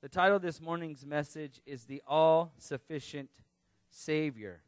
[0.00, 3.30] The title of this morning's message is The All Sufficient
[3.90, 4.62] Savior.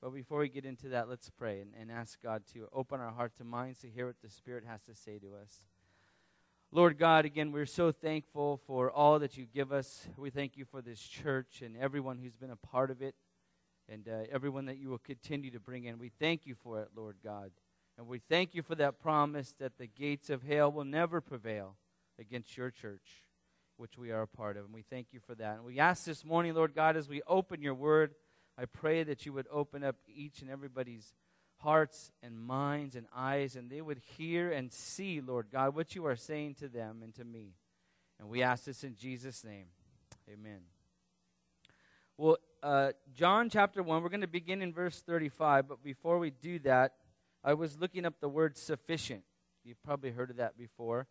[0.00, 3.10] But before we get into that, let's pray and, and, ask God to open our
[3.10, 5.66] hearts and minds to hear what the Spirit has to say to us.
[6.70, 10.06] Lord God, again, we're so thankful for all that you give us.
[10.16, 13.16] We thank you for this church and everyone who's been a part of it
[13.88, 15.98] and uh, everyone that you will continue to bring in.
[15.98, 17.50] We thank you for it, Lord God.
[17.98, 21.74] And we thank you for that promise that the gates of hell will never prevail
[22.20, 23.24] against your church
[23.80, 24.66] which we are a part of.
[24.66, 25.56] And we thank you for that.
[25.56, 28.14] And we ask this morning, Lord God, as we open your word,
[28.58, 31.14] I pray that you would open up each and everybody's
[31.56, 36.04] hearts and minds and eyes, and they would hear and see, Lord God, what you
[36.04, 37.54] are saying to them and to me.
[38.18, 39.66] And we ask this in Jesus' name.
[40.30, 40.60] Amen.
[42.18, 46.30] Well, uh, John chapter 1, we're going to begin in verse 35, but before we
[46.30, 46.96] do that,
[47.42, 49.22] I was looking up the word sufficient.
[49.64, 51.06] You've probably heard of that before.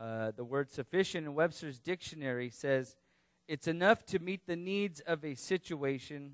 [0.00, 2.96] Uh, the word sufficient in Webster's dictionary says
[3.46, 6.32] it's enough to meet the needs of a situation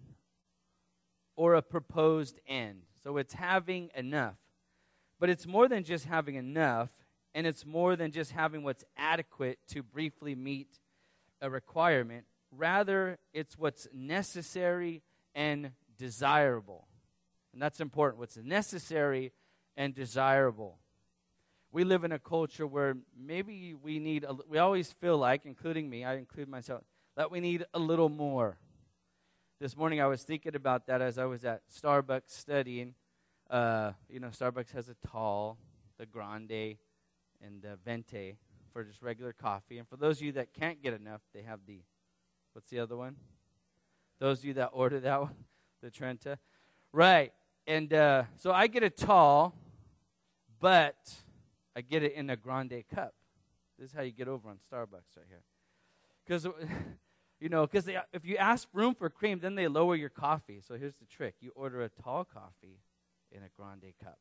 [1.35, 2.83] or a proposed end.
[3.03, 4.37] So it's having enough.
[5.19, 6.91] But it's more than just having enough,
[7.35, 10.79] and it's more than just having what's adequate to briefly meet
[11.41, 12.25] a requirement.
[12.53, 15.03] Rather, it's what's necessary
[15.35, 16.87] and desirable.
[17.53, 18.21] And that's important.
[18.21, 19.33] What's necessary
[19.77, 20.79] and desirable
[21.73, 25.91] we live in a culture where maybe we need, a, we always feel like, including
[25.91, 26.83] me, I include myself,
[27.17, 28.59] that we need a little more.
[29.61, 32.95] This morning I was thinking about that as I was at Starbucks studying.
[33.49, 35.59] Uh, you know, Starbucks has a tall,
[35.99, 36.77] the grande,
[37.43, 38.37] and the venti
[38.73, 39.79] for just regular coffee.
[39.79, 41.81] And for those of you that can't get enough, they have the,
[42.53, 43.17] what's the other one?
[44.19, 45.35] Those of you that order that one,
[45.83, 46.39] the Trenta.
[46.93, 47.33] Right.
[47.67, 49.55] And uh, so I get a tall,
[50.61, 50.97] but
[51.77, 53.15] I get it in a grande cup.
[53.79, 55.43] This is how you get over on Starbucks right here.
[56.25, 56.47] Because,
[57.41, 60.63] you know, because if you ask room for cream, then they lower your coffee.
[60.67, 62.81] So here's the trick you order a tall coffee
[63.31, 64.19] in a grande cup.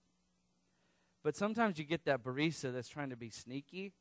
[1.23, 3.93] But sometimes you get that barista that's trying to be sneaky,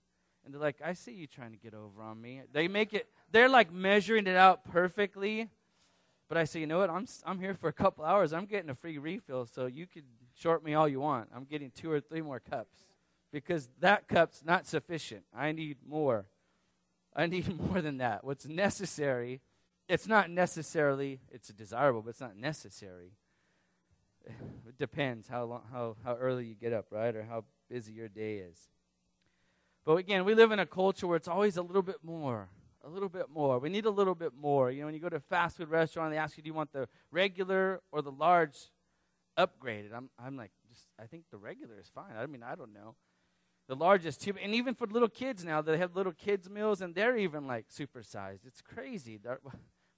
[0.44, 2.42] and they're like, I see you trying to get over on me.
[2.52, 5.48] They make it, they're like measuring it out perfectly.
[6.28, 6.90] But I say, you know what?
[6.90, 8.32] I'm, I'm here for a couple hours.
[8.32, 11.28] I'm getting a free refill, so you could short me all you want.
[11.34, 12.76] I'm getting two or three more cups
[13.34, 15.24] because that cup's not sufficient.
[15.36, 16.26] I need more.
[17.16, 18.22] I need more than that.
[18.22, 19.40] What's necessary,
[19.88, 23.12] it's not necessarily, it's desirable, but it's not necessary.
[24.66, 27.14] It depends how, long, how, how early you get up, right?
[27.14, 28.58] Or how busy your day is.
[29.84, 32.48] But again, we live in a culture where it's always a little bit more.
[32.84, 33.58] A little bit more.
[33.58, 34.70] We need a little bit more.
[34.70, 36.54] You know, when you go to a fast food restaurant, they ask you, do you
[36.54, 38.56] want the regular or the large
[39.38, 39.92] upgraded?
[39.94, 42.16] I'm, I'm like, just, I think the regular is fine.
[42.18, 42.96] I mean, I don't know
[43.66, 44.36] the largest tube.
[44.42, 47.66] And even for little kids now, they have little kids' meals, and they're even like
[47.68, 48.40] supersized.
[48.46, 49.18] It's crazy.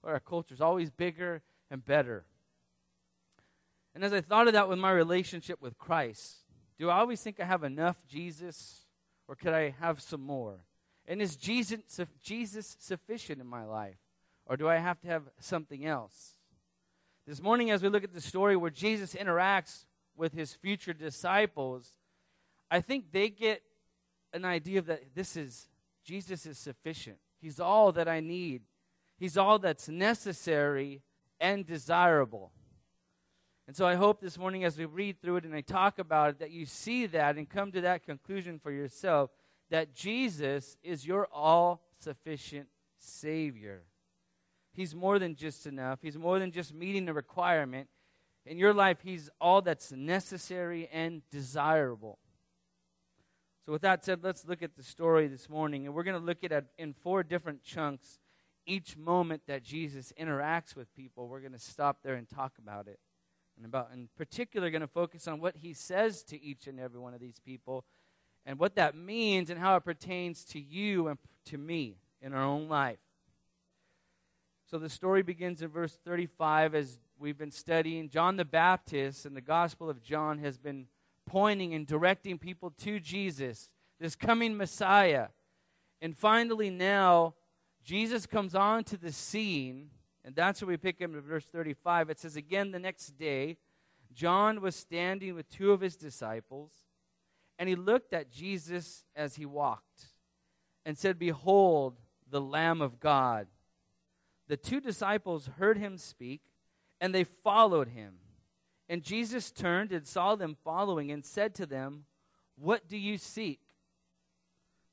[0.05, 2.25] Our culture is always bigger and better.
[3.95, 6.45] And as I thought of that with my relationship with Christ,
[6.79, 8.85] do I always think I have enough Jesus,
[9.27, 10.61] or could I have some more?
[11.07, 11.81] And is Jesus,
[12.23, 13.97] Jesus sufficient in my life,
[14.45, 16.35] or do I have to have something else?
[17.27, 21.93] This morning, as we look at the story where Jesus interacts with his future disciples,
[22.71, 23.63] I think they get
[24.33, 25.69] an idea that this is
[26.05, 27.19] Jesus is sufficient.
[27.41, 28.63] He's all that I need.
[29.17, 31.03] He's all that's necessary
[31.41, 32.53] and desirable.
[33.67, 36.31] And so I hope this morning as we read through it and I talk about
[36.31, 39.31] it that you see that and come to that conclusion for yourself
[39.71, 42.69] that Jesus is your all sufficient
[42.99, 43.83] Savior.
[44.73, 46.01] He's more than just enough.
[46.03, 47.89] He's more than just meeting a requirement.
[48.45, 52.19] In your life, He's all that's necessary and desirable.
[53.67, 55.87] So, with that said, let's look at the story this morning.
[55.87, 58.21] And we're going to look at it in four different chunks.
[58.65, 62.87] Each moment that Jesus interacts with people, we're going to stop there and talk about
[62.87, 63.01] it.
[63.57, 67.01] And about, in particular, going to focus on what he says to each and every
[67.01, 67.85] one of these people
[68.45, 72.45] and what that means and how it pertains to you and to me in our
[72.45, 72.99] own life.
[74.71, 78.11] So the story begins in verse 35 as we've been studying.
[78.11, 80.87] John the Baptist and the Gospel of John has been
[81.27, 83.69] pointing and directing people to Jesus,
[84.01, 85.29] this coming Messiah.
[86.01, 87.35] And finally, now,
[87.85, 89.91] Jesus comes onto the scene,
[90.25, 92.11] and that's where we pick up in verse 35.
[92.11, 93.59] It says, Again, the next day,
[94.13, 96.73] John was standing with two of his disciples,
[97.59, 100.07] and he looked at Jesus as he walked
[100.85, 101.99] and said, Behold,
[102.31, 103.47] the Lamb of God.
[104.49, 106.41] The two disciples heard him speak,
[107.01, 108.15] and they followed him.
[108.89, 112.05] And Jesus turned and saw them following and said to them,
[112.57, 113.61] What do you seek?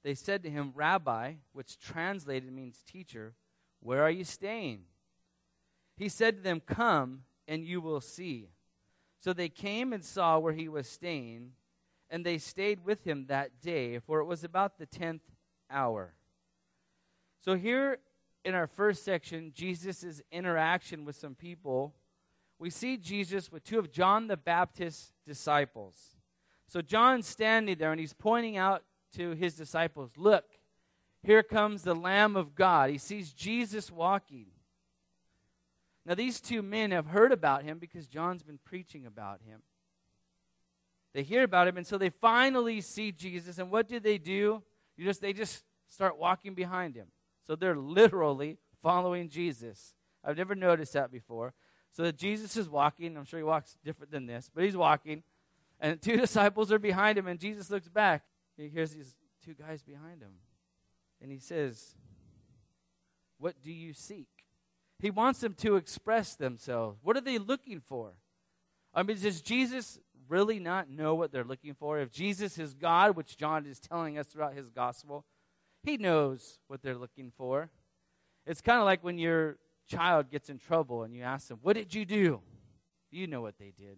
[0.03, 3.33] they said to him, Rabbi, which translated means teacher,
[3.79, 4.83] where are you staying?
[5.95, 8.49] He said to them, Come and you will see.
[9.19, 11.51] So they came and saw where he was staying,
[12.09, 15.21] and they stayed with him that day, for it was about the tenth
[15.71, 16.13] hour.
[17.39, 17.99] So here
[18.43, 21.95] in our first section, Jesus' interaction with some people,
[22.63, 26.15] we see Jesus with two of John the Baptist's disciples.
[26.65, 28.83] So John's standing there and he's pointing out
[29.17, 30.45] to his disciples, Look,
[31.23, 32.89] here comes the Lamb of God.
[32.89, 34.45] He sees Jesus walking.
[36.05, 39.61] Now, these two men have heard about him because John's been preaching about him.
[41.13, 43.57] They hear about him, and so they finally see Jesus.
[43.57, 44.63] And what do they do?
[44.95, 47.07] You just they just start walking behind him.
[47.45, 49.93] So they're literally following Jesus.
[50.23, 51.53] I've never noticed that before.
[51.93, 53.15] So Jesus is walking.
[53.15, 55.23] I'm sure he walks different than this, but he's walking.
[55.79, 58.23] And two disciples are behind him, and Jesus looks back.
[58.57, 60.33] He hears these two guys behind him.
[61.21, 61.95] And he says,
[63.37, 64.27] What do you seek?
[64.99, 66.99] He wants them to express themselves.
[67.03, 68.13] What are they looking for?
[68.93, 69.99] I mean, does Jesus
[70.29, 71.99] really not know what they're looking for?
[71.99, 75.25] If Jesus is God, which John is telling us throughout his gospel,
[75.83, 77.69] he knows what they're looking for.
[78.45, 79.57] It's kind of like when your
[79.87, 82.41] child gets in trouble and you ask them, What did you do?
[83.11, 83.97] You know what they did.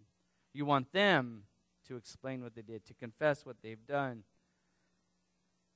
[0.53, 1.43] You want them
[1.87, 4.23] to explain what they did, to confess what they've done.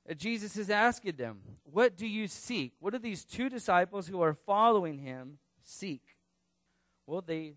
[0.08, 2.72] Uh, Jesus is asking them, What do you seek?
[2.80, 6.02] What do these two disciples who are following him seek?
[7.06, 7.54] Well, they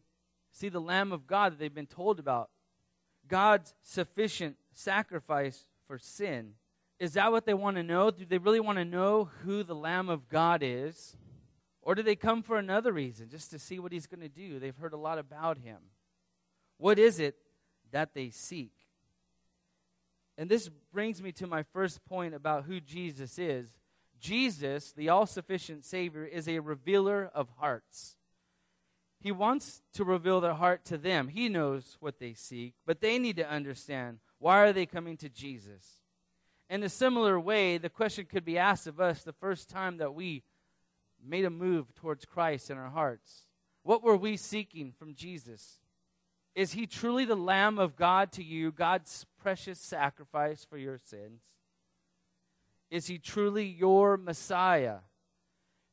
[0.51, 2.50] see the Lamb of God that they've been told about,
[3.27, 6.53] God's sufficient sacrifice for sin.
[7.00, 8.11] Is that what they want to know?
[8.11, 11.17] Do they really want to know who the Lamb of God is?
[11.83, 14.57] Or do they come for another reason, just to see what he's going to do?
[14.57, 15.77] They've heard a lot about him.
[16.77, 17.35] What is it
[17.91, 18.71] that they seek?
[20.38, 23.69] And this brings me to my first point about who Jesus is.
[24.19, 28.15] Jesus, the all sufficient Savior, is a revealer of hearts.
[29.19, 31.27] He wants to reveal their heart to them.
[31.27, 35.29] He knows what they seek, but they need to understand why are they coming to
[35.29, 36.01] Jesus?
[36.69, 40.15] In a similar way, the question could be asked of us the first time that
[40.15, 40.44] we
[41.25, 43.47] made a move towards Christ in our hearts.
[43.83, 45.79] What were we seeking from Jesus?
[46.55, 51.41] Is he truly the Lamb of God to you, God's precious sacrifice for your sins?
[52.91, 54.99] Is he truly your Messiah?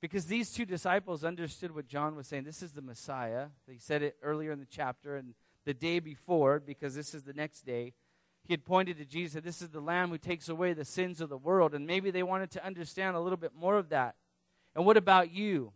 [0.02, 2.44] Because these two disciples understood what John was saying.
[2.44, 3.46] This is the Messiah.
[3.66, 5.34] He said it earlier in the chapter and
[5.64, 7.92] the day before, because this is the next day.
[8.46, 11.28] He had pointed to Jesus, this is the Lamb who takes away the sins of
[11.28, 11.74] the world.
[11.74, 14.16] And maybe they wanted to understand a little bit more of that.
[14.74, 15.72] And what about you?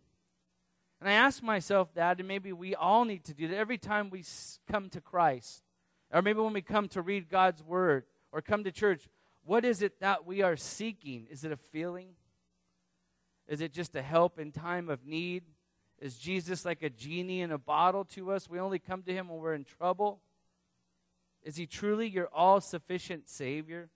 [0.99, 4.09] And I ask myself that, and maybe we all need to do that every time
[4.09, 4.23] we
[4.71, 5.63] come to Christ,
[6.11, 9.07] or maybe when we come to read God's Word or come to church.
[9.43, 11.27] What is it that we are seeking?
[11.29, 12.09] Is it a feeling?
[13.47, 15.43] Is it just a help in time of need?
[15.99, 18.49] Is Jesus like a genie in a bottle to us?
[18.49, 20.21] We only come to him when we're in trouble?
[21.43, 23.89] Is he truly your all sufficient Savior?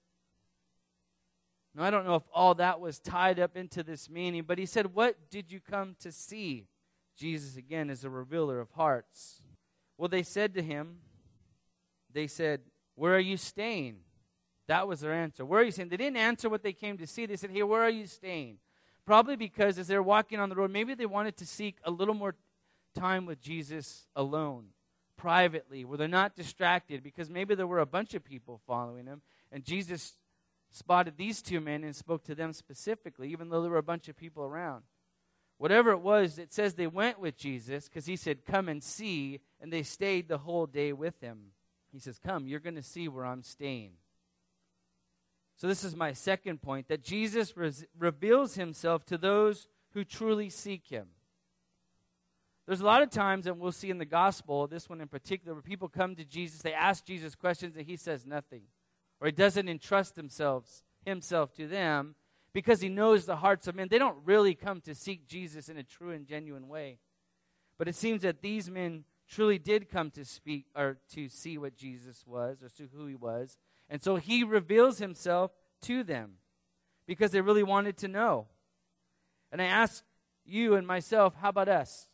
[1.76, 4.66] Now, I don't know if all that was tied up into this meaning, but he
[4.66, 6.68] said, What did you come to see?
[7.16, 9.42] Jesus, again, is a revealer of hearts.
[9.98, 11.00] Well, they said to him,
[12.12, 12.62] They said,
[12.96, 13.98] Where are you staying?
[14.68, 15.46] That was their answer.
[15.46, 15.90] Where are you staying?
[15.90, 17.26] They didn't answer what they came to see.
[17.26, 18.58] They said, Hey, where are you staying?
[19.06, 22.14] Probably because as they're walking on the road, maybe they wanted to seek a little
[22.14, 22.36] more
[22.96, 24.68] time with Jesus alone,
[25.18, 29.22] privately, where they're not distracted, because maybe there were a bunch of people following him,
[29.52, 30.19] and Jesus
[30.72, 34.08] spotted these two men and spoke to them specifically, even though there were a bunch
[34.08, 34.84] of people around.
[35.58, 39.42] Whatever it was, it says they went with Jesus because he said, Come and see,
[39.60, 41.52] and they stayed the whole day with him.
[41.92, 43.94] He says, Come, you're going to see where I'm staying.
[45.58, 50.50] So, this is my second point that Jesus res- reveals himself to those who truly
[50.50, 51.08] seek him.
[52.66, 55.54] There's a lot of times, and we'll see in the gospel, this one in particular,
[55.54, 58.62] where people come to Jesus, they ask Jesus questions, and he says nothing.
[59.22, 62.16] Or he doesn't entrust themselves, himself to them,
[62.54, 63.88] because he knows the hearts of men.
[63.90, 67.00] They don't really come to seek Jesus in a true and genuine way.
[67.78, 71.76] But it seems that these men truly did come to speak or to see what
[71.76, 73.58] Jesus was or who he was.
[73.90, 75.52] And so he reveals himself
[75.84, 76.34] to them
[77.06, 78.48] because they really wanted to know.
[79.52, 80.04] And I ask
[80.46, 82.08] you and myself, how about us?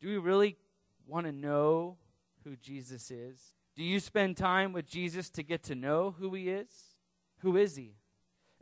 [0.00, 0.56] Do we really
[1.06, 1.96] want to know
[2.44, 3.53] who Jesus is?
[3.76, 6.68] Do you spend time with Jesus to get to know who he is?
[7.38, 7.94] Who is he?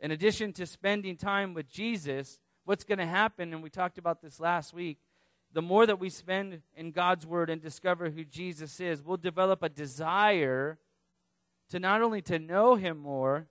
[0.03, 4.21] in addition to spending time with Jesus, what's going to happen, and we talked about
[4.21, 4.97] this last week,
[5.53, 9.63] the more that we spend in God's Word and discover who Jesus is, we'll develop
[9.63, 10.77] a desire
[11.69, 13.47] to not only to know Him more,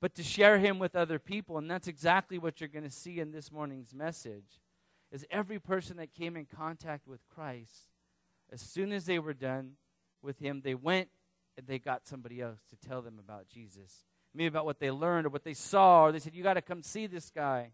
[0.00, 1.58] but to share him with other people.
[1.58, 4.60] And that's exactly what you're going to see in this morning's message.
[5.10, 7.90] Is every person that came in contact with Christ,
[8.52, 9.72] as soon as they were done
[10.22, 11.08] with him, they went
[11.56, 14.04] and they got somebody else to tell them about Jesus.
[14.34, 16.62] Maybe about what they learned or what they saw, or they said, You got to
[16.62, 17.72] come see this guy.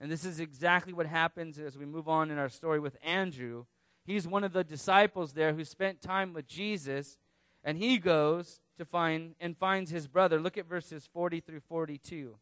[0.00, 3.66] And this is exactly what happens as we move on in our story with Andrew.
[4.04, 7.18] He's one of the disciples there who spent time with Jesus,
[7.62, 10.40] and he goes to find and finds his brother.
[10.40, 12.36] Look at verses 40 through 42.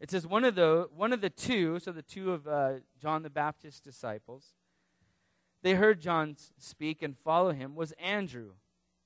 [0.00, 3.22] It says one of the one of the two, so the two of uh, John
[3.22, 4.54] the Baptist's disciples,
[5.62, 8.52] they heard John speak and follow him was Andrew,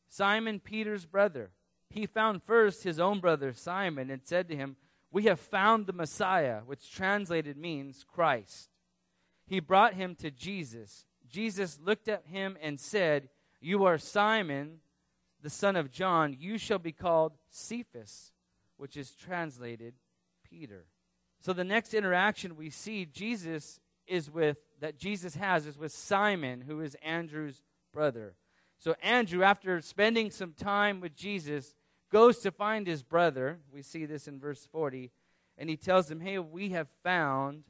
[0.09, 1.53] Simon Peter's brother.
[1.89, 4.77] He found first his own brother Simon and said to him,
[5.11, 8.71] "We have found the Messiah," which translated means Christ.
[9.47, 11.07] He brought him to Jesus.
[11.29, 13.31] Jesus looked at him and said,
[13.61, 14.81] "You are Simon,
[15.41, 18.33] the son of John, you shall be called Cephas,
[18.77, 19.95] which is translated
[20.43, 20.87] Peter.
[21.41, 26.63] So the next interaction we see Jesus is with that Jesus has is with Simon,
[26.63, 27.63] who is Andrew's
[27.95, 28.35] brother.
[28.81, 31.77] So Andrew, after spending some time with Jesus,
[32.11, 33.61] goes to find his brother.
[33.73, 35.13] We see this in verse 40.
[35.57, 37.63] And he tells him, Hey, we have found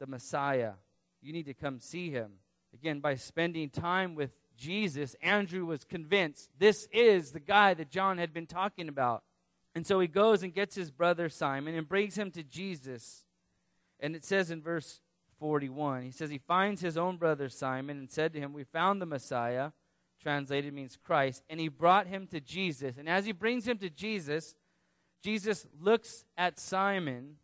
[0.00, 0.72] the Messiah.
[1.20, 2.32] You need to come see him.
[2.72, 8.16] Again, by spending time with Jesus, Andrew was convinced this is the guy that John
[8.16, 9.22] had been talking about.
[9.74, 13.24] And so he goes and gets his brother Simon and brings him to Jesus.
[14.00, 15.02] And it says in verse
[15.38, 19.00] 41, he says, He finds his own brother Simon and said to him, We found
[19.00, 19.72] the Messiah,
[20.20, 22.96] translated means Christ, and he brought him to Jesus.
[22.98, 24.54] And as he brings him to Jesus,
[25.22, 27.36] Jesus looks at Simon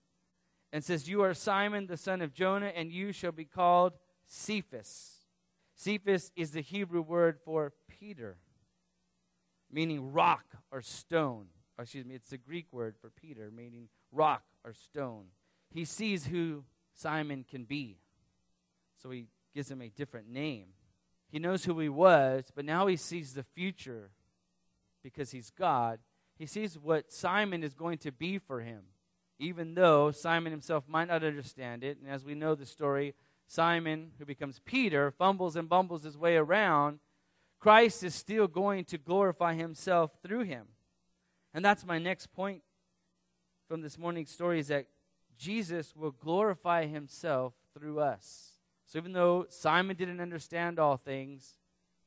[0.72, 3.94] and says, You are Simon, the son of Jonah, and you shall be called
[4.26, 5.24] Cephas
[5.74, 8.38] Cephas is the Hebrew word for Peter,
[9.70, 11.46] meaning rock or stone.
[11.76, 15.26] Or excuse me, it's the Greek word for Peter, meaning rock or stone.
[15.70, 17.98] He sees who Simon can be.
[19.02, 20.68] So he gives him a different name.
[21.30, 24.10] He knows who he was, but now he sees the future
[25.02, 25.98] because he's God.
[26.38, 28.82] He sees what Simon is going to be for him,
[29.38, 31.98] even though Simon himself might not understand it.
[32.00, 33.14] And as we know the story,
[33.46, 37.00] Simon, who becomes Peter, fumbles and bumbles his way around,
[37.60, 40.66] Christ is still going to glorify himself through him.
[41.52, 42.62] And that's my next point
[43.68, 44.86] from this morning's story is that
[45.38, 48.52] Jesus will glorify himself through us.
[48.86, 51.54] So even though Simon didn't understand all things,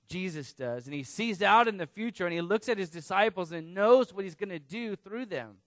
[0.07, 0.85] Jesus does.
[0.85, 4.13] And he sees out in the future and he looks at his disciples and knows
[4.13, 5.57] what he's going to do through them.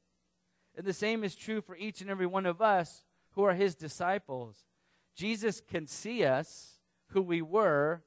[0.76, 3.75] And the same is true for each and every one of us who are his
[3.75, 4.64] disciples.
[5.14, 8.02] Jesus can see us, who we were,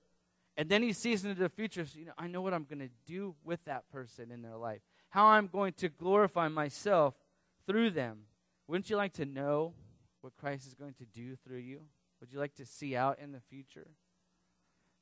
[0.56, 1.86] and then he sees into the future.
[1.86, 4.56] So, you know, I know what I'm going to do with that person in their
[4.56, 7.16] life, how I'm going to glorify myself
[7.68, 8.20] through them.
[8.68, 9.74] Wouldn't you like to know
[10.22, 11.82] what Christ is going to do through you?
[12.20, 13.88] Would you like to see out in the future?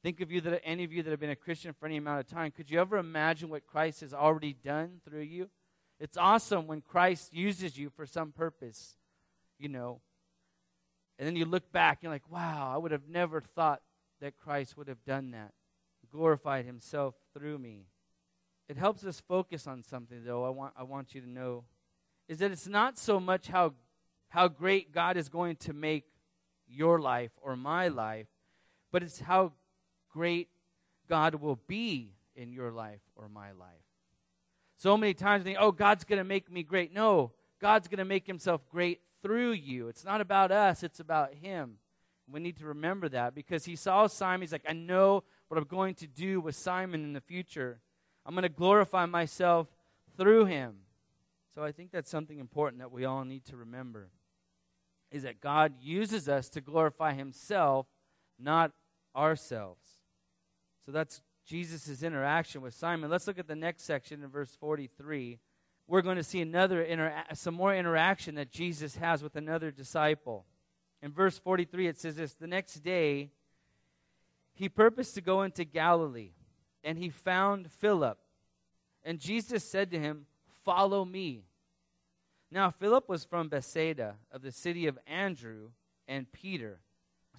[0.04, 2.20] Think of you that any of you that have been a Christian for any amount
[2.20, 2.52] of time.
[2.52, 5.50] Could you ever imagine what Christ has already done through you?
[6.00, 8.96] It's awesome when Christ uses you for some purpose.
[9.60, 10.02] You know,
[11.20, 13.84] and then you look back, you're like, wow, I would have never thought
[14.22, 15.54] that Christ would have done that,
[16.12, 17.86] glorified himself through me.
[18.68, 21.66] It helps us focus on something, though, I want, I want you to know,
[22.32, 23.74] is that it's not so much how,
[24.30, 26.06] how great God is going to make
[26.66, 28.28] your life or my life,
[28.90, 29.52] but it's how
[30.10, 30.48] great
[31.10, 33.68] God will be in your life or my life.
[34.78, 36.94] So many times think, oh, God's going to make me great.
[36.94, 39.90] No, God's going to make himself great through you.
[39.90, 41.80] It's not about us, it's about Him.
[42.32, 44.40] We need to remember that because He saw Simon.
[44.40, 47.82] He's like, I know what I'm going to do with Simon in the future.
[48.26, 49.68] I'm going to glorify myself
[50.18, 50.76] through him.
[51.54, 54.10] So I think that's something important that we all need to remember
[55.12, 57.86] is that God uses us to glorify himself,
[58.40, 58.72] not
[59.14, 59.86] ourselves.
[60.86, 63.10] So that's Jesus' interaction with Simon.
[63.10, 65.40] Let's look at the next section in verse 43
[65.92, 70.46] we're going to see another inter- some more interaction that Jesus has with another disciple.
[71.02, 73.32] In verse 43, it says this The next day,
[74.54, 76.32] he purposed to go into Galilee,
[76.82, 78.18] and he found Philip.
[79.04, 80.28] And Jesus said to him,
[80.64, 81.44] Follow me.
[82.52, 85.70] Now, Philip was from Bethsaida, of the city of Andrew
[86.08, 86.80] and Peter.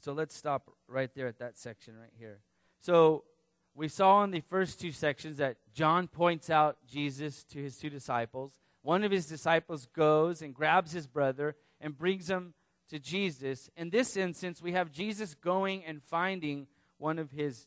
[0.01, 2.41] So let's stop right there at that section right here.
[2.81, 3.25] So
[3.75, 7.91] we saw in the first two sections that John points out Jesus to his two
[7.91, 8.59] disciples.
[8.83, 12.55] One of his disciples goes and grabs his brother and brings him
[12.89, 13.71] to Jesus.
[13.77, 16.67] In this instance, we have Jesus going and finding
[16.99, 17.67] one of his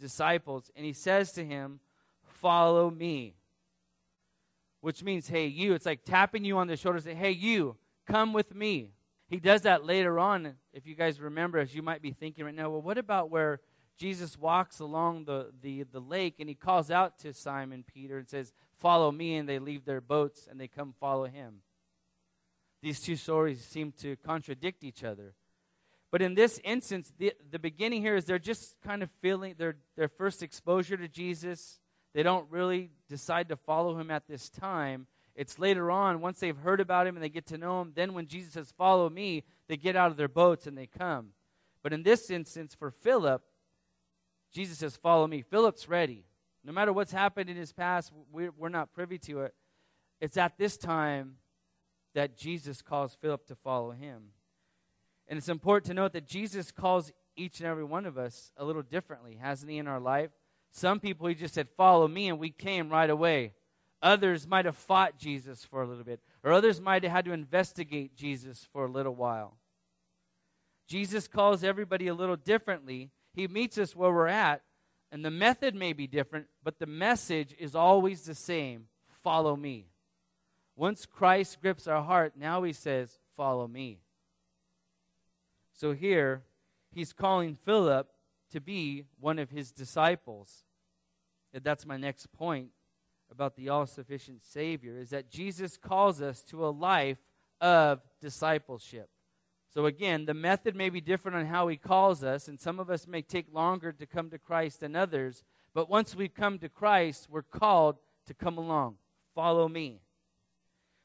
[0.00, 1.80] disciples, and he says to him,
[2.22, 3.36] Follow me.
[4.84, 5.72] Which means, hey, you.
[5.72, 7.76] It's like tapping you on the shoulder, say, hey, you,
[8.06, 8.90] come with me.
[9.30, 12.54] He does that later on, if you guys remember, as you might be thinking right
[12.54, 13.60] now, well, what about where
[13.96, 18.28] Jesus walks along the, the, the lake and he calls out to Simon Peter and
[18.28, 21.60] says, Follow me, and they leave their boats and they come follow him.
[22.82, 25.34] These two stories seem to contradict each other.
[26.10, 29.76] But in this instance, the, the beginning here is they're just kind of feeling their,
[29.96, 31.80] their first exposure to Jesus.
[32.14, 35.06] They don't really decide to follow him at this time.
[35.34, 38.14] It's later on, once they've heard about him and they get to know him, then
[38.14, 41.30] when Jesus says, Follow me, they get out of their boats and they come.
[41.82, 43.42] But in this instance, for Philip,
[44.52, 45.42] Jesus says, Follow me.
[45.42, 46.24] Philip's ready.
[46.62, 49.54] No matter what's happened in his past, we're, we're not privy to it.
[50.20, 51.36] It's at this time
[52.14, 54.28] that Jesus calls Philip to follow him.
[55.26, 58.64] And it's important to note that Jesus calls each and every one of us a
[58.64, 60.30] little differently, hasn't he, in our life?
[60.74, 63.52] Some people, he just said, Follow me, and we came right away.
[64.02, 67.32] Others might have fought Jesus for a little bit, or others might have had to
[67.32, 69.56] investigate Jesus for a little while.
[70.88, 73.10] Jesus calls everybody a little differently.
[73.32, 74.62] He meets us where we're at,
[75.12, 78.88] and the method may be different, but the message is always the same
[79.22, 79.86] follow me.
[80.74, 84.00] Once Christ grips our heart, now he says, Follow me.
[85.72, 86.42] So here,
[86.90, 88.08] he's calling Philip
[88.50, 90.64] to be one of his disciples.
[91.52, 92.70] And that's my next point
[93.30, 97.18] about the all sufficient Savior is that Jesus calls us to a life
[97.60, 99.08] of discipleship.
[99.72, 102.90] So, again, the method may be different on how he calls us, and some of
[102.90, 105.42] us may take longer to come to Christ than others.
[105.74, 107.96] But once we come to Christ, we're called
[108.26, 108.96] to come along.
[109.34, 110.00] Follow me.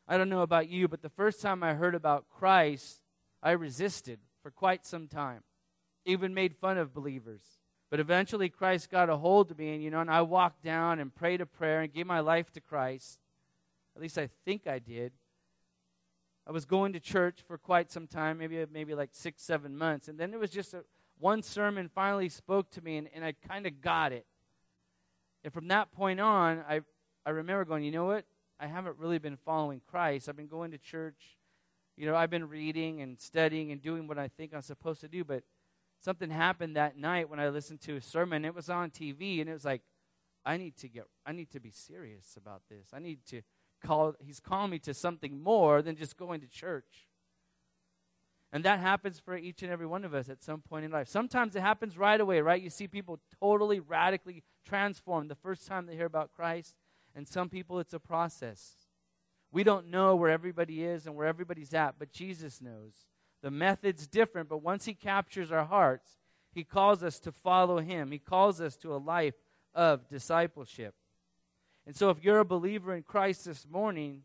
[0.07, 3.01] I don't know about you, but the first time I heard about Christ,
[3.41, 5.41] I resisted for quite some time,
[6.09, 7.41] even made fun of believers.
[7.89, 10.99] But eventually, Christ got a hold of me, and you know, and I walked down
[10.99, 13.19] and prayed a prayer and gave my life to Christ.
[13.95, 15.11] At least I think I did.
[16.45, 20.07] I was going to church for quite some time, maybe maybe like six, seven months,
[20.07, 20.83] and then it was just a,
[21.17, 24.25] one sermon finally spoke to me, and, and I kind of got it.
[25.43, 26.81] And from that point on, I
[27.25, 28.25] I remember going, you know what?
[28.59, 30.29] I haven't really been following Christ.
[30.29, 31.37] I've been going to church
[31.99, 35.09] you know, I've been reading and studying and doing what I think I'm supposed to
[35.09, 35.43] do, but
[35.99, 38.45] something happened that night when I listened to a sermon.
[38.45, 39.81] It was on TV, and it was like,
[40.45, 42.87] I need to get, I need to be serious about this.
[42.93, 43.41] I need to
[43.85, 47.07] call, he's calling me to something more than just going to church.
[48.51, 51.07] And that happens for each and every one of us at some point in life.
[51.07, 52.61] Sometimes it happens right away, right?
[52.61, 56.73] You see people totally, radically transformed the first time they hear about Christ.
[57.15, 58.71] And some people, it's a process.
[59.51, 63.08] We don't know where everybody is and where everybody's at, but Jesus knows.
[63.41, 66.17] The method's different, but once He captures our hearts,
[66.51, 68.11] He calls us to follow Him.
[68.11, 69.35] He calls us to a life
[69.73, 70.95] of discipleship.
[71.85, 74.23] And so, if you're a believer in Christ this morning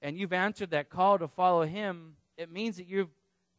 [0.00, 3.08] and you've answered that call to follow Him, it means that you're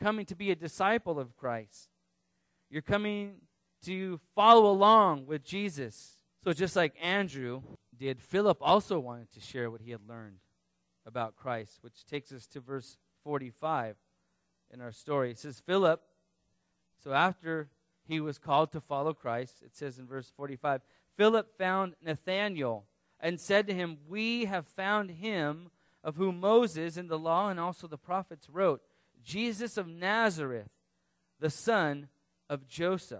[0.01, 1.89] coming to be a disciple of Christ.
[2.69, 3.35] You're coming
[3.85, 6.17] to follow along with Jesus.
[6.43, 7.61] So, just like Andrew
[7.97, 10.39] did, Philip also wanted to share what he had learned
[11.05, 13.95] about Christ, which takes us to verse 45
[14.73, 15.29] in our story.
[15.31, 16.01] It says, Philip,
[17.03, 17.69] so after
[18.07, 20.81] he was called to follow Christ, it says in verse 45,
[21.15, 22.85] Philip found Nathanael
[23.19, 25.69] and said to him, We have found him
[26.03, 28.81] of whom Moses in the law and also the prophets wrote,
[29.23, 30.69] Jesus of Nazareth,
[31.39, 32.09] the son
[32.49, 33.19] of Joseph.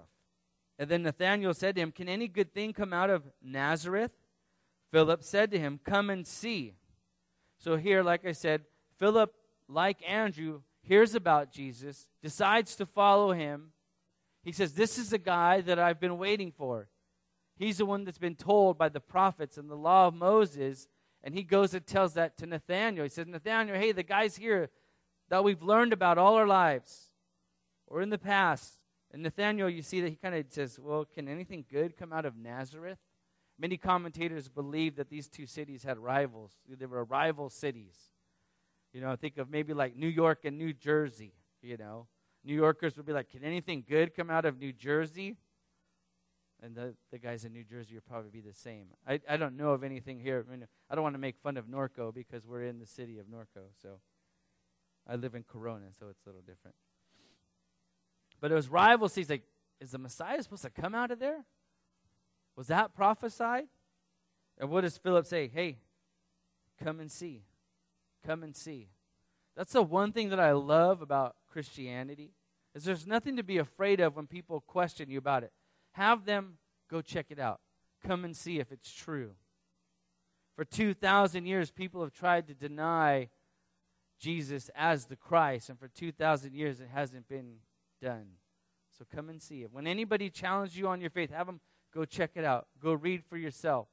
[0.80, 4.12] And then Nathanael said to him, Can any good thing come out of Nazareth?
[4.92, 6.74] Philip said to him, Come and see.
[7.58, 8.63] So here, like I said,
[8.98, 9.34] Philip,
[9.70, 13.72] like Andrew, hears about Jesus, decides to follow him.
[14.43, 16.89] He says, This is the guy that I've been waiting for.
[17.56, 20.88] He's the one that's been told by the prophets and the law of Moses.
[21.24, 23.04] And he goes and tells that to Nathaniel.
[23.04, 24.69] He says, Nathaniel, hey, the guy's here
[25.30, 27.13] that we've learned about all our lives
[27.88, 28.80] or in the past.
[29.12, 32.26] And Nathaniel, you see that he kind of says, Well, can anything good come out
[32.26, 32.98] of Nazareth?
[33.60, 36.54] Many commentators believe that these two cities had rivals.
[36.67, 37.96] They were rival cities.
[38.93, 42.08] You know, think of maybe like New York and New Jersey, you know.
[42.45, 45.38] New Yorkers would be like, can anything good come out of New Jersey?
[46.62, 48.88] And the, the guys in New Jersey would probably be the same.
[49.08, 50.45] I, I don't know of anything here.
[50.47, 53.19] I, mean, I don't want to make fun of Norco because we're in the city
[53.19, 53.65] of Norco.
[53.82, 53.99] So
[55.08, 56.75] I live in Corona, so it's a little different.
[58.39, 59.29] But it was rival cities.
[59.29, 59.43] Like,
[59.82, 61.43] is the Messiah supposed to come out of there?
[62.56, 63.65] Was that prophesied?
[64.58, 65.49] And what does Philip say?
[65.53, 65.79] Hey,
[66.82, 67.43] come and see.
[68.25, 68.89] Come and see.
[69.55, 72.31] That's the one thing that I love about Christianity
[72.73, 75.51] is there's nothing to be afraid of when people question you about it.
[75.93, 76.57] Have them
[76.89, 77.59] go check it out.
[78.05, 79.31] Come and see if it's true.
[80.55, 83.29] For 2,000 years, people have tried to deny
[84.19, 87.57] Jesus as the Christ, and for 2,000 years, it hasn't been
[88.01, 88.25] done.
[88.97, 89.71] So come and see it.
[89.71, 91.59] When anybody challenges you on your faith, have them
[91.93, 92.67] go check it out.
[92.81, 93.88] Go read for yourself.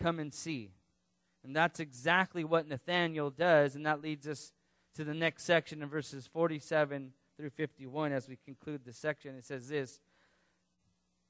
[0.00, 0.70] Come and see.
[1.44, 4.52] And that's exactly what Nathaniel does, and that leads us
[4.94, 9.36] to the next section in verses 47 through 51 as we conclude the section.
[9.36, 10.00] It says this.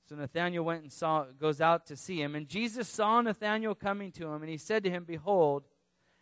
[0.08, 4.10] So Nathanael went and saw goes out to see him, and Jesus saw Nathanael coming
[4.12, 5.64] to him, and he said to him, Behold,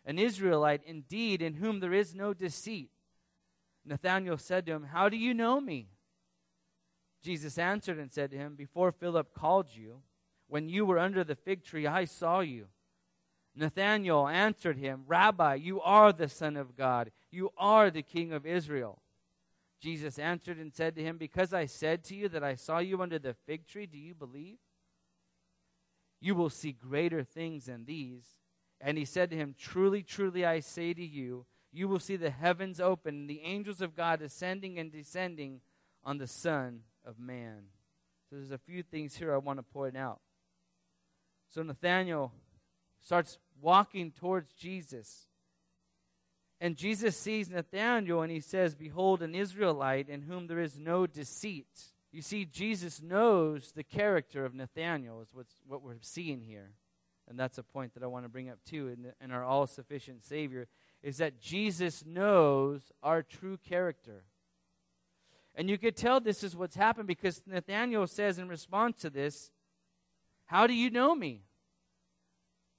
[0.05, 2.91] an Israelite indeed, in whom there is no deceit.
[3.85, 5.87] Nathanael said to him, How do you know me?
[7.23, 10.01] Jesus answered and said to him, Before Philip called you,
[10.47, 12.67] when you were under the fig tree, I saw you.
[13.59, 17.11] Nathanael answered him, Rabbi, you are the Son of God.
[17.29, 19.01] You are the King of Israel.
[19.81, 23.01] Jesus answered and said to him, Because I said to you that I saw you
[23.01, 24.57] under the fig tree, do you believe?
[26.21, 28.23] You will see greater things than these.
[28.81, 32.29] And he said to him, Truly, truly, I say to you, you will see the
[32.29, 35.61] heavens open and the angels of God ascending and descending
[36.03, 37.65] on the Son of Man.
[38.29, 40.19] So there's a few things here I want to point out.
[41.49, 42.31] So Nathanael
[43.01, 45.27] starts walking towards Jesus.
[46.61, 51.07] And Jesus sees Nathanael and he says, Behold, an Israelite in whom there is no
[51.07, 51.67] deceit.
[52.11, 56.71] You see, Jesus knows the character of Nathanael, is what's, what we're seeing here.
[57.29, 59.43] And that's a point that I want to bring up too in, the, in our
[59.43, 60.67] all sufficient Savior,
[61.03, 64.23] is that Jesus knows our true character.
[65.55, 69.51] And you could tell this is what's happened because Nathanael says in response to this,
[70.45, 71.43] How do you know me?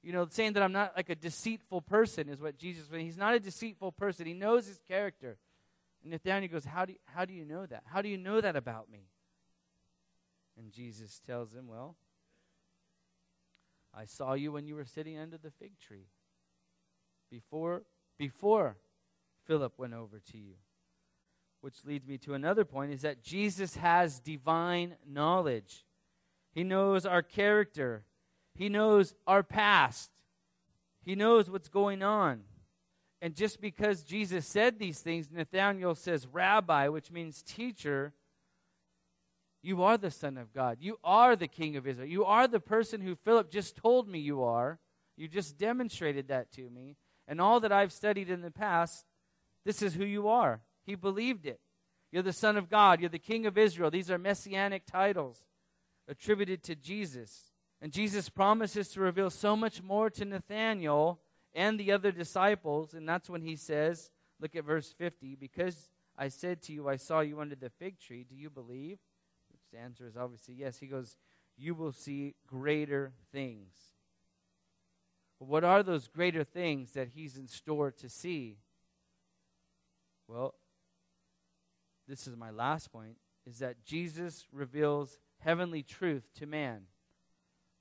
[0.02, 3.34] You know, saying that I'm not like a deceitful person is what Jesus, he's not
[3.34, 4.26] a deceitful person.
[4.26, 5.36] He knows his character.
[6.02, 7.82] And Nathanael goes, how do, you, how do you know that?
[7.84, 9.10] How do you know that about me?
[10.60, 11.96] And Jesus tells him, Well,
[13.94, 16.06] I saw you when you were sitting under the fig tree.
[17.30, 17.82] Before,
[18.18, 18.76] before
[19.46, 20.54] Philip went over to you.
[21.60, 25.84] Which leads me to another point is that Jesus has divine knowledge.
[26.52, 28.04] He knows our character.
[28.54, 30.10] He knows our past.
[31.02, 32.42] He knows what's going on.
[33.22, 38.14] And just because Jesus said these things, Nathanael says, Rabbi, which means teacher,
[39.62, 40.78] you are the Son of God.
[40.80, 42.08] You are the King of Israel.
[42.08, 44.78] You are the person who Philip just told me you are.
[45.16, 46.96] You just demonstrated that to me.
[47.28, 49.04] And all that I've studied in the past,
[49.66, 50.62] this is who you are.
[50.86, 51.60] He believed it.
[52.10, 53.00] You're the Son of God.
[53.00, 53.90] You're the King of Israel.
[53.90, 55.44] These are messianic titles
[56.08, 57.49] attributed to Jesus.
[57.82, 61.20] And Jesus promises to reveal so much more to Nathanael
[61.54, 62.94] and the other disciples.
[62.94, 66.96] And that's when he says, look at verse 50, because I said to you, I
[66.96, 68.26] saw you under the fig tree.
[68.28, 68.98] Do you believe?
[69.50, 70.78] Which the answer is obviously yes.
[70.78, 71.16] He goes,
[71.56, 73.74] You will see greater things.
[75.38, 78.58] what are those greater things that he's in store to see?
[80.28, 80.54] Well,
[82.06, 83.16] this is my last point,
[83.46, 86.82] is that Jesus reveals heavenly truth to man.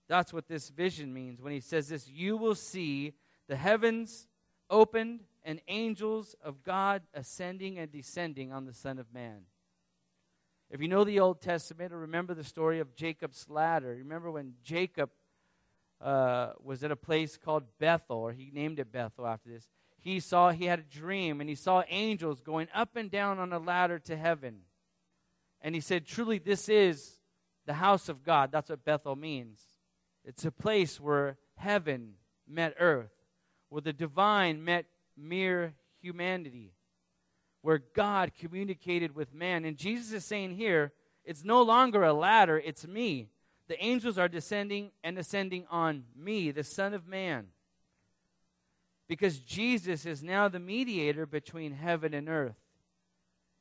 [0.09, 3.13] That's what this vision means when he says this You will see
[3.47, 4.27] the heavens
[4.69, 9.43] opened and angels of God ascending and descending on the Son of Man.
[10.71, 14.53] If you know the Old Testament or remember the story of Jacob's ladder, remember when
[14.63, 15.11] Jacob
[16.01, 19.67] uh, was at a place called Bethel, or he named it Bethel after this.
[19.97, 23.51] He saw, he had a dream, and he saw angels going up and down on
[23.51, 24.61] a ladder to heaven.
[25.61, 27.15] And he said, Truly, this is
[27.65, 28.51] the house of God.
[28.51, 29.59] That's what Bethel means.
[30.25, 32.13] It's a place where heaven
[32.47, 33.11] met earth,
[33.69, 34.85] where the divine met
[35.17, 36.73] mere humanity,
[37.61, 39.65] where God communicated with man.
[39.65, 40.93] And Jesus is saying here,
[41.25, 43.29] it's no longer a ladder, it's me.
[43.67, 47.47] The angels are descending and ascending on me, the Son of Man.
[49.07, 52.55] Because Jesus is now the mediator between heaven and earth.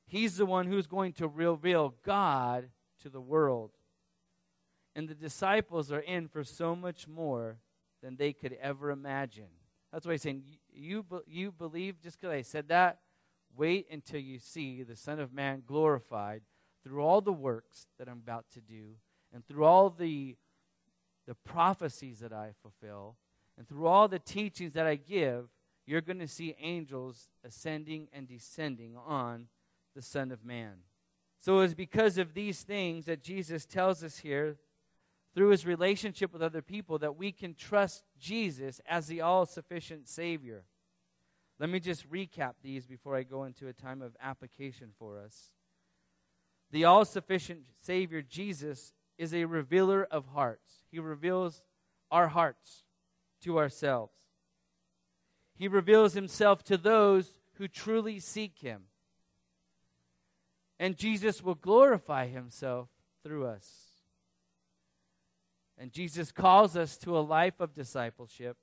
[0.06, 2.70] He's the one who's going to reveal God
[3.02, 3.72] to the world.
[4.98, 7.58] And the disciples are in for so much more
[8.02, 9.46] than they could ever imagine.
[9.92, 12.98] That's why he's saying, You, you believe just because I said that?
[13.56, 16.42] Wait until you see the Son of Man glorified
[16.82, 18.96] through all the works that I'm about to do
[19.32, 20.37] and through all the,
[21.28, 23.14] the prophecies that I fulfill
[23.56, 25.46] and through all the teachings that I give.
[25.87, 29.46] You're going to see angels ascending and descending on
[29.94, 30.78] the Son of Man.
[31.38, 34.56] So it's because of these things that Jesus tells us here
[35.38, 40.09] through his relationship with other people that we can trust Jesus as the all sufficient
[40.09, 40.64] Savior.
[41.61, 45.53] Let me just recap these before I go into a time of application for us.
[46.72, 50.83] The all sufficient Savior, Jesus, is a revealer of hearts.
[50.90, 51.62] He reveals
[52.11, 52.83] our hearts.
[53.42, 54.18] to ourselves.
[55.55, 58.87] He reveals himself to those who truly seek him.
[60.81, 62.88] And Jesus will glorify himself
[63.22, 63.88] through us.
[65.78, 68.56] And Jesus calls us to a life of discipleship.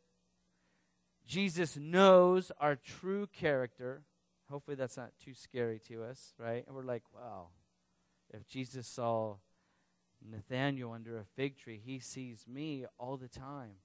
[1.26, 4.04] Jesus knows our true character.
[4.50, 6.66] Hopefully, that's not too scary to us, right?
[6.68, 7.48] And we're like, wow,
[8.34, 9.38] if Jesus saw
[10.30, 13.76] Nathaniel under a fig tree, he sees me all the time.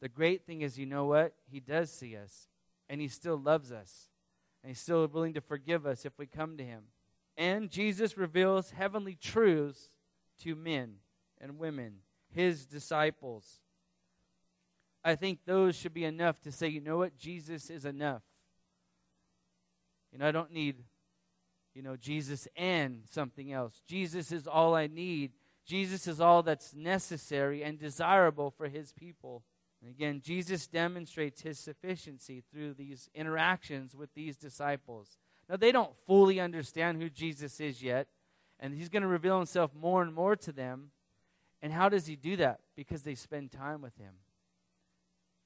[0.00, 1.34] The great thing is, you know what?
[1.50, 2.48] He does see us,
[2.88, 4.08] and he still loves us,
[4.62, 6.84] and he's still willing to forgive us if we come to him.
[7.36, 9.90] And Jesus reveals heavenly truths
[10.40, 10.96] to men
[11.40, 11.98] and women,
[12.32, 13.60] his disciples.
[15.02, 17.16] I think those should be enough to say, you know what?
[17.16, 18.22] Jesus is enough.
[20.12, 20.84] You know, I don't need,
[21.74, 23.80] you know, Jesus and something else.
[23.86, 25.32] Jesus is all I need.
[25.64, 29.44] Jesus is all that's necessary and desirable for his people.
[29.80, 35.16] And again, Jesus demonstrates his sufficiency through these interactions with these disciples.
[35.48, 38.08] Now, they don't fully understand who Jesus is yet,
[38.58, 40.90] and he's going to reveal himself more and more to them.
[41.62, 42.60] And how does he do that?
[42.76, 44.14] Because they spend time with him.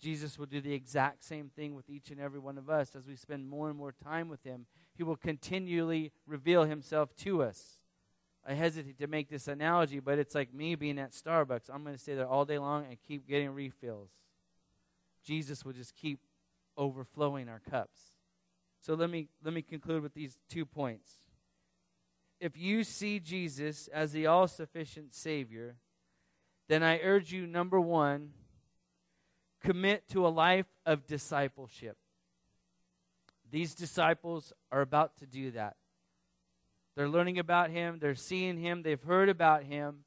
[0.00, 3.06] Jesus will do the exact same thing with each and every one of us as
[3.06, 4.66] we spend more and more time with him.
[4.94, 7.78] He will continually reveal himself to us.
[8.46, 11.70] I hesitate to make this analogy, but it's like me being at Starbucks.
[11.72, 14.10] I'm going to stay there all day long and keep getting refills.
[15.24, 16.20] Jesus will just keep
[16.76, 17.98] overflowing our cups.
[18.82, 21.10] So let me let me conclude with these two points.
[22.38, 25.76] If you see Jesus as the all-sufficient savior,
[26.68, 28.30] then I urge you number 1,
[29.62, 31.96] commit to a life of discipleship.
[33.50, 35.76] These disciples are about to do that.
[36.96, 40.04] They're learning about him, they're seeing him, they've heard about him.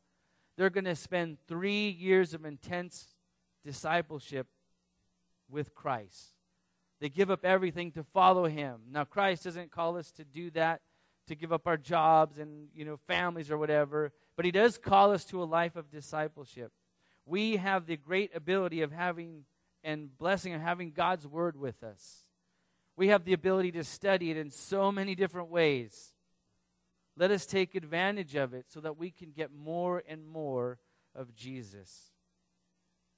[0.58, 3.16] They're going to spend three years of intense
[3.64, 4.48] discipleship
[5.50, 6.34] with Christ.
[7.00, 8.82] They give up everything to follow him.
[8.92, 10.82] Now Christ doesn't call us to do that,
[11.28, 15.12] to give up our jobs and, you know, families or whatever, but he does call
[15.12, 16.72] us to a life of discipleship.
[17.26, 19.44] We have the great ability of having
[19.84, 22.28] and blessing of having God's word with us.
[22.96, 26.14] We have the ability to study it in so many different ways.
[27.16, 30.80] Let us take advantage of it so that we can get more and more
[31.16, 32.12] of Jesus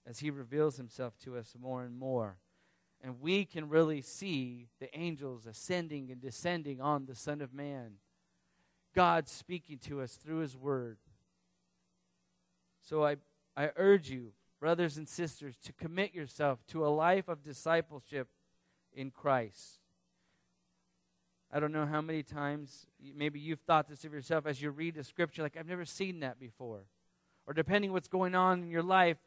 [0.07, 2.37] as he reveals himself to us more and more.
[3.01, 7.93] And we can really see the angels ascending and descending on the Son of Man.
[8.95, 10.97] God speaking to us through his word.
[12.89, 13.17] So I,
[13.55, 18.27] I urge you, brothers and sisters, to commit yourself to a life of discipleship
[18.91, 19.77] in Christ.
[21.51, 24.95] I don't know how many times maybe you've thought this of yourself as you read
[24.95, 26.85] the scripture, like, I've never seen that before.
[27.45, 29.17] Or depending what's going on in your life,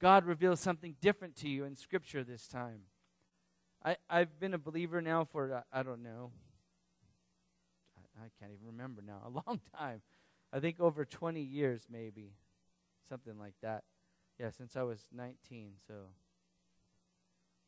[0.00, 2.80] God reveals something different to you in Scripture this time.
[3.84, 6.32] I, I've been a believer now for, uh, I don't know,
[7.96, 10.02] I, I can't even remember now, a long time.
[10.52, 12.32] I think over 20 years, maybe.
[13.08, 13.84] Something like that.
[14.38, 15.94] Yeah, since I was 19, so.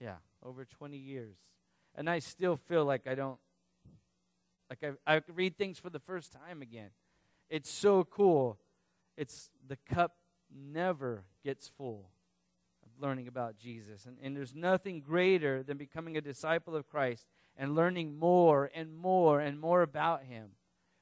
[0.00, 1.37] Yeah, over 20 years.
[1.94, 3.38] And I still feel like I don't,
[4.68, 6.90] like I, I read things for the first time again.
[7.48, 8.59] It's so cool.
[9.16, 10.16] It's the cup
[10.55, 12.11] never gets full
[12.85, 14.07] of learning about Jesus.
[14.07, 17.26] And, and there's nothing greater than becoming a disciple of Christ
[17.57, 20.50] and learning more and more and more about Him.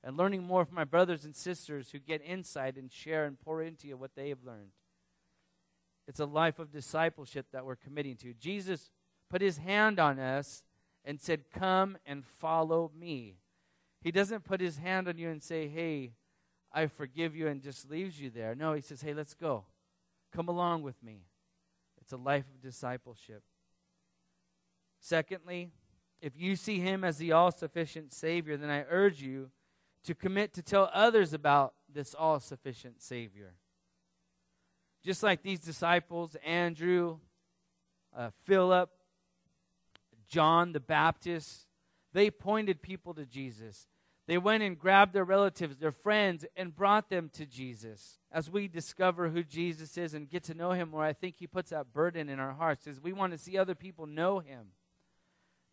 [0.05, 3.61] And learning more from my brothers and sisters who get insight and share and pour
[3.61, 4.71] into you what they have learned.
[6.07, 8.33] It's a life of discipleship that we're committing to.
[8.33, 8.91] Jesus
[9.29, 10.63] put his hand on us
[11.05, 13.37] and said, Come and follow me.
[14.01, 16.13] He doesn't put his hand on you and say, Hey,
[16.73, 18.55] I forgive you, and just leaves you there.
[18.55, 19.65] No, he says, Hey, let's go.
[20.33, 21.27] Come along with me.
[22.01, 23.43] It's a life of discipleship.
[25.01, 25.71] Secondly,
[26.21, 29.51] if you see him as the all sufficient Savior, then I urge you
[30.09, 33.53] to commit to tell others about this all sufficient Savior.
[35.05, 37.19] Just like these disciples, Andrew,
[38.17, 38.89] uh, Philip,
[40.27, 41.67] John the Baptist,
[42.15, 43.87] they pointed people to Jesus.
[44.27, 48.19] They went and grabbed their relatives, their friends, and brought them to Jesus.
[48.33, 51.47] As we discover who Jesus is and get to know him more, I think he
[51.47, 54.69] puts that burden in our hearts is we want to see other people know him.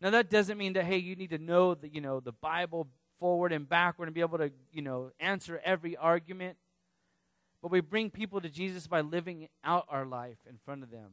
[0.02, 2.88] Now that doesn't mean that hey, you need to know the you know the Bible
[3.18, 6.56] forward and backward and be able to, you know, answer every argument.
[7.62, 11.12] But we bring people to Jesus by living out our life in front of them.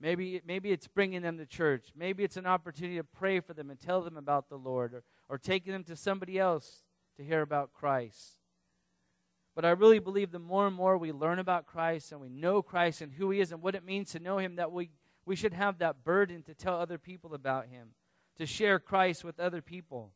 [0.00, 1.88] Maybe, maybe it's bringing them to church.
[1.96, 5.02] Maybe it's an opportunity to pray for them and tell them about the Lord, or,
[5.28, 6.82] or taking them to somebody else
[7.16, 8.34] to hear about Christ.
[9.56, 12.62] But I really believe the more and more we learn about Christ and we know
[12.62, 14.90] Christ and who He is and what it means to know Him, that we,
[15.26, 17.88] we should have that burden to tell other people about Him,
[18.36, 20.12] to share Christ with other people.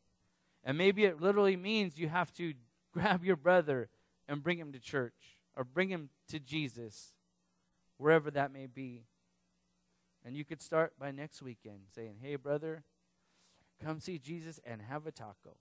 [0.65, 2.55] And maybe it literally means you have to
[2.93, 3.89] grab your brother
[4.29, 7.13] and bring him to church or bring him to Jesus,
[7.99, 9.05] wherever that may be.
[10.25, 12.85] And you could start by next weekend saying, Hey, brother,
[13.85, 15.57] come see Jesus and have a taco.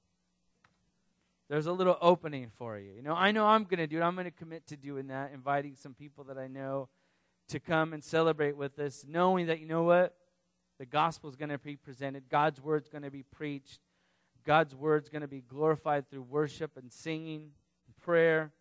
[1.50, 2.94] There's a little opening for you.
[2.96, 4.04] You know, I know I'm going to do it.
[4.04, 6.88] I'm going to commit to doing that, inviting some people that I know
[7.50, 10.16] to come and celebrate with us, knowing that, you know what?
[10.80, 13.82] The gospel is going to be presented, God's word is going to be preached,
[14.44, 17.52] God's word is going to be glorified through worship and singing
[17.88, 18.52] and prayer.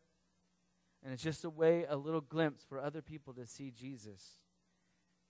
[1.02, 4.36] And it's just a way, a little glimpse for other people to see Jesus.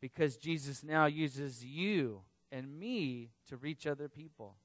[0.00, 4.56] Because Jesus now uses you and me to reach other people.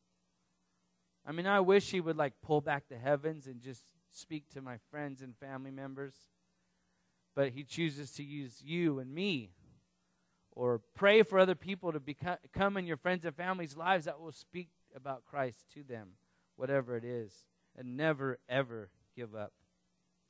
[1.26, 4.62] I mean, I wish he would like pull back the heavens and just speak to
[4.62, 6.16] my friends and family members.
[7.36, 9.52] But he chooses to use you and me.
[10.52, 14.22] Or pray for other people to become, come in your friends and family's lives that
[14.22, 16.12] will speak about Christ to them,
[16.56, 17.46] whatever it is.
[17.78, 19.52] And never, ever give up.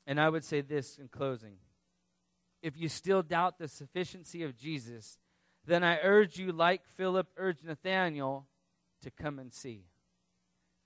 [0.08, 1.58] And I would say this in closing
[2.66, 5.20] if you still doubt the sufficiency of Jesus,
[5.68, 8.48] then I urge you, like Philip urged Nathanael,
[9.04, 9.86] to come and see.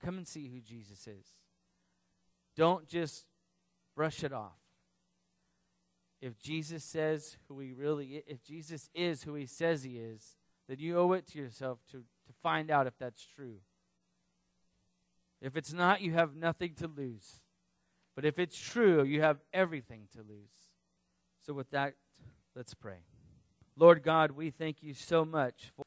[0.04, 1.26] Come and see who Jesus is.
[2.54, 3.24] Don't just
[3.96, 4.58] brush it off.
[6.20, 10.36] If Jesus says who he really if Jesus is who he says he is,
[10.68, 13.56] then you owe it to yourself to, to find out if that's true.
[15.40, 17.40] If it's not, you have nothing to lose.
[18.14, 20.50] But if it's true, you have everything to lose.
[21.46, 21.94] So, with that,
[22.54, 23.04] let's pray.
[23.76, 25.78] Lord God, we thank you so much for.